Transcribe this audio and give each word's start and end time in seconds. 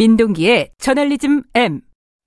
민동기의 0.00 0.70
저널리즘 0.78 1.42
M. 1.54 1.82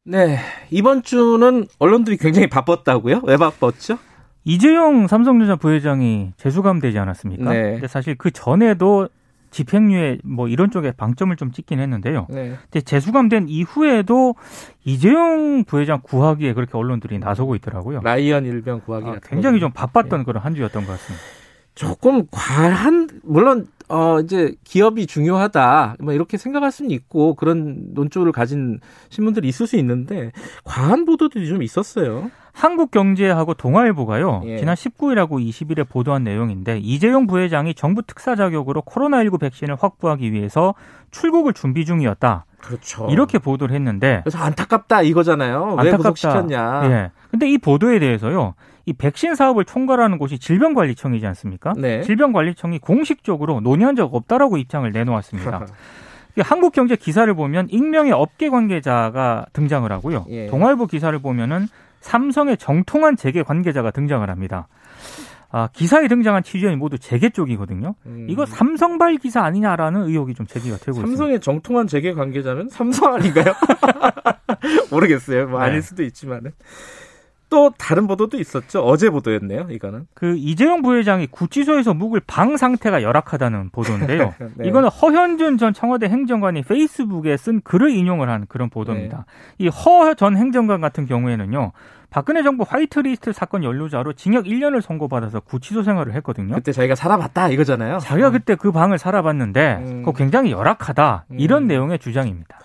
네. 0.06 0.38
이번 0.70 1.02
주는 1.02 1.66
언론들이 1.80 2.18
굉장히 2.18 2.46
바빴다고요? 2.48 3.22
왜 3.24 3.36
바빴죠? 3.36 3.98
이재용 4.44 5.08
삼성전자 5.08 5.56
부회장이 5.56 6.34
재수감되지 6.38 7.00
않았습니까? 7.00 7.52
네. 7.52 7.72
근데 7.72 7.88
사실 7.88 8.14
그 8.16 8.30
전에도 8.30 9.10
집행유예 9.50 10.20
뭐 10.24 10.48
이런 10.48 10.70
쪽에 10.70 10.92
방점을 10.92 11.36
좀 11.36 11.52
찍긴 11.52 11.80
했는데요. 11.80 12.28
네. 12.30 12.58
근데 12.70 12.82
재수감된 12.82 13.48
이후에도 13.50 14.36
이재용 14.86 15.64
부회장 15.64 16.02
구하기에 16.04 16.54
그렇게 16.54 16.78
언론들이 16.78 17.18
나서고 17.18 17.56
있더라고요. 17.56 18.02
라이언 18.04 18.46
일병 18.46 18.82
구하기 18.82 19.08
아, 19.08 19.16
굉장히 19.24 19.60
거. 19.60 19.66
좀 19.66 19.72
바빴던 19.72 20.26
그런 20.26 20.44
한 20.44 20.54
주였던 20.54 20.86
것 20.86 20.92
같습니다. 20.92 21.24
조금 21.76 22.28
과한 22.30 23.10
물론 23.24 23.66
어 23.90 24.20
이제 24.20 24.56
기업이 24.64 25.08
중요하다 25.08 25.98
뭐 26.00 26.14
이렇게 26.14 26.38
생각할 26.38 26.72
수는 26.72 26.92
있고 26.92 27.36
그런 27.36 27.94
논조를 27.94 28.32
가진 28.32 28.80
신문들이 29.10 29.48
있을 29.48 29.68
수 29.68 29.76
있는데 29.78 30.32
과한 30.64 31.06
보도들이 31.06 31.48
좀 31.48 31.62
있었어요. 31.64 32.32
한국경제하고 32.54 33.56
동아일보가요. 33.56 34.44
예. 34.46 34.58
지난 34.58 34.76
19일하고 34.76 35.44
20일에 35.44 35.88
보도한 35.90 36.24
내용인데 36.24 36.78
이재용 36.78 37.26
부회장이 37.28 37.74
정부 37.74 38.04
특사 38.04 38.36
자격으로 38.36 38.84
코로나19 38.84 39.40
백신을 39.40 39.76
확보하기 39.80 40.32
위해서 40.32 40.76
출국을 41.12 41.54
준비 41.54 41.84
중이었다. 41.84 42.46
그렇죠. 42.60 43.08
이렇게 43.10 43.40
보도를 43.40 43.76
했는데 43.76 44.22
그래서 44.24 44.38
안타깝다 44.38 45.02
이거잖아요. 45.02 45.76
왜 45.80 45.90
안타깝다. 45.92 45.98
구속시켰냐. 45.98 46.82
예. 46.86 47.12
근데 47.32 47.50
이 47.50 47.58
보도에 47.58 48.00
대해서요. 48.00 48.54
이 48.86 48.94
백신 48.94 49.36
사업을 49.36 49.66
총괄하는 49.66 50.18
곳이 50.18 50.40
질병관리청이지 50.40 51.26
않습니까? 51.28 51.74
네. 51.78 52.02
질병관리청이 52.02 52.80
공식적으로 52.80 53.62
논의한 53.62 53.96
적 53.96 54.14
없다라고 54.14 54.58
입장을 54.58 54.90
내놓았습니다. 54.92 55.66
이게 56.34 56.42
한국 56.42 56.74
경제 56.74 56.96
기사를 56.96 57.32
보면 57.34 57.68
익명의 57.70 58.12
업계 58.12 58.50
관계자가 58.50 59.46
등장을 59.54 59.90
하고요. 59.92 60.26
예. 60.30 60.48
동아일보 60.48 60.88
기사를 60.88 61.18
보면은 61.20 61.68
삼성의 62.02 62.58
정통한 62.58 63.16
재계 63.16 63.44
관계자가 63.44 63.92
등장을 63.92 64.28
합니다. 64.30 64.68
아, 65.52 65.70
기사에 65.72 66.08
등장한 66.08 66.42
취재원이 66.42 66.76
모두 66.78 66.98
재계 66.98 67.30
쪽이거든요. 67.30 67.94
음. 68.08 68.26
이거 68.28 68.46
삼성발 68.48 69.18
기사 69.18 69.44
아니냐라는 69.44 70.08
의혹이 70.08 70.34
좀 70.34 70.48
제기가 70.48 70.78
되고 70.78 70.94
있습니다. 70.94 71.08
삼성의 71.08 71.40
정통한 71.42 71.86
재계 71.86 72.14
관계자면 72.14 72.70
삼성 72.70 73.14
아닌가요? 73.14 73.54
모르겠어요. 74.90 75.48
뭐 75.48 75.60
아닐 75.60 75.76
네. 75.76 75.82
수도 75.82 76.04
있지만은. 76.04 76.52
또 77.50 77.72
다른 77.78 78.08
보도도 78.08 78.40
있었죠. 78.40 78.84
어제 78.84 79.10
보도였네요. 79.10 79.68
이거는. 79.70 80.08
그 80.14 80.36
이재용 80.38 80.82
부회장이 80.82 81.28
구치소에서 81.28 81.94
묵을 81.94 82.22
방 82.26 82.58
상태가 82.58 83.04
열악하다는 83.04 83.70
보도인데요. 83.70 84.34
네. 84.56 84.68
이거는 84.68 84.90
허현준 84.90 85.58
전 85.58 85.74
청와대 85.74 86.08
행정관이 86.08 86.64
페이스북에 86.64 87.38
쓴 87.38 87.62
글을 87.62 87.92
인용을 87.92 88.30
한 88.30 88.46
그런 88.48 88.70
보도입니다. 88.70 89.26
네. 89.58 89.66
이허 89.66 90.16
전 90.16 90.36
행정관 90.36 90.82
같은 90.82 91.06
경우에는요. 91.06 91.72
박근혜 92.10 92.44
정부 92.44 92.64
화이트리스트 92.68 93.34
사건 93.34 93.64
연루자로 93.64 94.14
징역 94.14 94.46
1년을 94.46 94.82
선고받아서 94.82 95.40
구치소 95.40 95.82
생활을 95.82 96.14
했거든요. 96.16 96.54
그때 96.54 96.72
자기가 96.72 96.94
살아봤다 96.94 97.50
이거잖아요. 97.50 97.98
자기가 98.00 98.30
그때 98.30 98.54
그 98.54 98.72
방을 98.72 99.00
살아봤는데 99.00 99.80
음. 99.82 100.04
그거 100.04 100.12
굉장히 100.14 100.52
열악하다 100.52 101.26
이런 101.32 101.64
음. 101.64 101.68
내용의 101.68 101.98
주장입니다. 101.98 102.60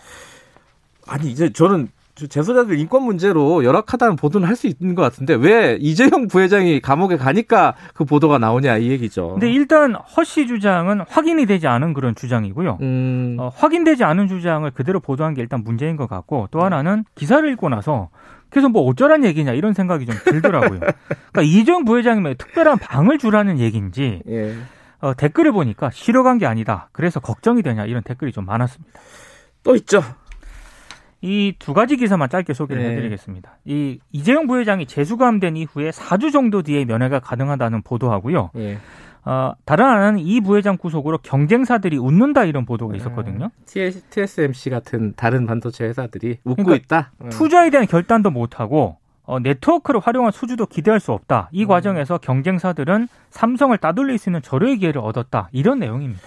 아니 1.07 1.31
이제 1.31 1.51
저는 1.51 1.89
재소자들 2.27 2.79
인권 2.79 3.03
문제로 3.05 3.63
열악하다는 3.65 4.17
보도는 4.17 4.49
할 4.49 4.57
수 4.57 4.67
있는 4.67 4.97
것 4.97 5.03
같은데 5.03 5.35
왜 5.35 5.79
이재용 5.81 6.27
부회장이 6.27 6.81
감옥에 6.81 7.17
가니까 7.17 7.75
그 7.95 8.05
보도가 8.05 8.39
나오냐 8.39 8.79
이 8.79 8.91
얘기죠. 8.91 9.33
근데 9.35 9.49
일단 9.53 9.95
허 9.95 10.25
씨 10.25 10.47
주장은 10.49 11.03
확인이 11.09 11.47
되지 11.47 11.69
않은 11.69 11.93
그런 11.95 12.15
주장이고요. 12.17 12.79
음, 12.81 13.37
어, 13.39 13.51
확인되지 13.55 14.03
않은 14.03 14.27
주장을 14.27 14.69
그대로 14.73 14.99
보도한 14.99 15.35
게 15.35 15.43
일단 15.43 15.63
문제인 15.63 15.97
것 15.97 16.09
같고 16.09 16.49
또 16.51 16.63
하나는 16.65 17.05
기사를 17.15 17.49
읽고 17.53 17.69
나서 17.69 18.09
그래서 18.51 18.69
뭐 18.69 18.83
어쩌란 18.89 19.25
얘기냐 19.25 19.53
이런 19.53 19.75
생각이 19.75 20.07
좀 20.07 20.17
들더라고요. 20.25 20.81
그러니까 21.33 21.43
이재용 21.43 21.85
부회장이면 21.85 22.35
특별한 22.39 22.79
방을 22.79 23.19
주라는 23.19 23.59
얘기인지 23.61 24.23
예. 24.29 24.55
어, 25.01 25.15
댓글을 25.15 25.53
보니까 25.53 25.91
쉬러간 25.93 26.39
게 26.39 26.47
아니다. 26.47 26.89
그래서 26.93 27.21
걱정이 27.21 27.63
되냐 27.63 27.85
이런 27.85 28.03
댓글이 28.03 28.33
좀 28.33 28.45
많았습니다. 28.47 28.99
또 29.63 29.77
있죠. 29.77 30.03
이 31.21 31.53
두 31.59 31.75
가지 31.75 31.97
기사만 31.97 32.29
짧게 32.29 32.55
소개를 32.55 32.83
네. 32.83 32.91
해드리겠습니다. 32.93 33.59
이 33.65 33.99
이재용 34.13 34.47
부회장이 34.47 34.87
재수감된 34.87 35.57
이후에 35.57 35.91
4주 35.91 36.33
정도 36.33 36.63
뒤에 36.63 36.85
면회가 36.85 37.19
가능하다는 37.21 37.83
보도하고요. 37.83 38.51
예. 38.57 38.79
어, 39.25 39.53
다른 39.65 39.85
하나는 39.85 40.21
이 40.21 40.41
부회장 40.41 40.77
구속으로 40.79 41.19
경쟁사들이 41.19 41.99
웃는다 41.99 42.45
이런 42.45 42.65
보도가 42.65 42.97
있었거든요. 42.97 43.51
TSMC 43.67 44.71
같은 44.71 45.13
다른 45.17 45.45
반도체 45.47 45.85
회사들이 45.85 46.39
웃고 46.45 46.65
그러니까 46.65 46.77
있다. 46.77 47.13
음. 47.23 47.29
투자에 47.31 47.71
대한 47.71 47.87
결단도 47.87 48.31
못하고 48.31 48.97
어, 49.25 49.39
네트워크를 49.41 50.01
활용한 50.01 50.33
수주도 50.33 50.65
기대할 50.65 51.01
수 51.01 51.13
없다. 51.13 51.51
이 51.53 51.65
음. 51.65 51.69
과정에서 51.69 52.17
경쟁사들은 52.17 53.09
삼성을 53.29 53.77
따돌릴 53.77 54.17
수 54.17 54.31
있는 54.31 54.41
절호의 54.41 54.79
기회를 54.79 55.03
얻었다. 55.03 55.51
이런 55.53 55.81
내용입니다. 55.81 56.23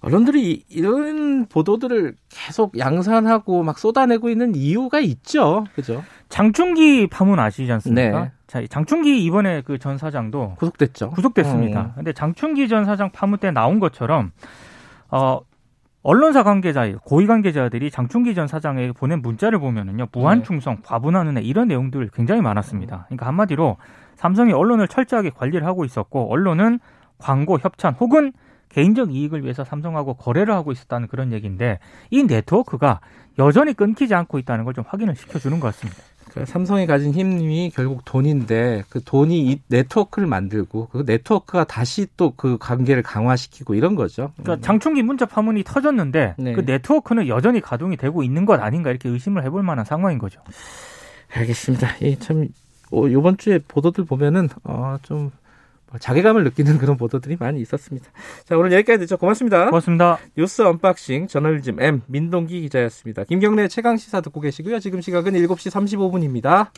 언론들이 0.00 0.50
이- 0.52 0.64
이런 0.68 1.46
보도들을 1.46 2.14
계속 2.28 2.78
양산하고 2.78 3.62
막 3.62 3.78
쏟아내고 3.78 4.30
있는 4.30 4.54
이유가 4.54 4.98
있죠. 5.00 5.64
그죠? 5.74 6.02
장충기 6.28 7.08
파문 7.08 7.38
아시지 7.38 7.70
않습니까? 7.72 8.20
네. 8.24 8.32
자, 8.46 8.60
이 8.60 8.68
장충기 8.68 9.22
이번에 9.24 9.60
그 9.62 9.78
전 9.78 9.98
사장도 9.98 10.54
구속됐죠. 10.58 11.10
구속됐습니다. 11.10 11.80
어. 11.80 11.92
근데 11.94 12.12
장충기 12.12 12.68
전 12.68 12.84
사장 12.84 13.10
파문 13.10 13.38
때 13.38 13.50
나온 13.50 13.78
것처럼 13.80 14.32
어 15.10 15.40
언론사 16.02 16.42
관계자, 16.44 16.90
고위 17.04 17.26
관계자들이 17.26 17.90
장충기 17.90 18.34
전 18.34 18.46
사장에게 18.46 18.92
보낸 18.92 19.20
문자를 19.20 19.58
보면은요, 19.58 20.06
무한 20.12 20.38
네. 20.38 20.44
충성, 20.44 20.78
과분한 20.82 21.28
은혜 21.28 21.42
이런 21.42 21.68
내용들 21.68 22.08
굉장히 22.14 22.40
많았습니다. 22.40 23.04
그러니까 23.08 23.26
한마디로 23.26 23.76
삼성이 24.16 24.52
언론을 24.54 24.88
철저하게 24.88 25.28
관리를 25.30 25.66
하고 25.66 25.84
있었고 25.84 26.32
언론은 26.32 26.80
광고 27.18 27.58
협찬 27.58 27.94
혹은 28.00 28.32
개인적 28.70 29.12
이익을 29.14 29.42
위해서 29.44 29.64
삼성하고 29.64 30.14
거래를 30.14 30.54
하고 30.54 30.72
있었다는 30.72 31.08
그런 31.08 31.32
얘기인데 31.32 31.78
이 32.10 32.22
네트워크가 32.24 33.00
여전히 33.38 33.74
끊기지 33.74 34.14
않고 34.14 34.38
있다는 34.38 34.64
걸 34.64 34.74
좀 34.74 34.84
확인을 34.86 35.14
시켜주는 35.16 35.60
것 35.60 35.68
같습니다. 35.68 36.00
그 36.32 36.46
삼성이 36.46 36.86
가진 36.86 37.12
힘이 37.12 37.72
결국 37.74 38.04
돈인데 38.04 38.84
그 38.88 39.02
돈이 39.02 39.50
이 39.50 39.60
네트워크를 39.66 40.28
만들고 40.28 40.88
그 40.92 41.02
네트워크가 41.04 41.64
다시 41.64 42.06
또 42.16 42.30
그 42.36 42.56
관계를 42.58 43.02
강화시키고 43.02 43.74
이런 43.74 43.96
거죠. 43.96 44.32
그러니까 44.36 44.64
장충기 44.64 45.02
문자 45.02 45.26
파문이 45.26 45.64
터졌는데 45.64 46.36
네. 46.38 46.52
그 46.52 46.60
네트워크는 46.60 47.26
여전히 47.26 47.60
가동이 47.60 47.96
되고 47.96 48.22
있는 48.22 48.44
것 48.46 48.60
아닌가 48.62 48.90
이렇게 48.90 49.08
의심을 49.08 49.42
해볼 49.42 49.64
만한 49.64 49.84
상황인 49.84 50.18
거죠. 50.18 50.40
알겠습니다. 51.34 51.96
이참 52.00 52.46
이번 52.92 53.36
주에 53.36 53.58
보도들 53.66 54.04
보면은 54.04 54.48
어 54.64 54.98
좀 55.02 55.32
자괴감을 55.98 56.44
느끼는 56.44 56.78
그런 56.78 56.96
보도들이 56.96 57.36
많이 57.38 57.60
있었습니다. 57.60 58.10
자 58.44 58.56
오늘 58.56 58.72
여기까지 58.72 59.00
듣죠. 59.00 59.16
고맙습니다. 59.16 59.66
고맙습니다. 59.66 60.18
뉴스 60.36 60.62
unboxing 60.62 61.26
저널리즘 61.26 61.80
M 61.80 62.02
민동기 62.06 62.60
기자였습니다. 62.62 63.24
김경래 63.24 63.68
최강 63.68 63.96
시사 63.96 64.20
듣고 64.20 64.40
계시고요. 64.40 64.78
지금 64.78 65.00
시각은 65.00 65.32
7시 65.32 65.70
35분입니다. 65.70 66.68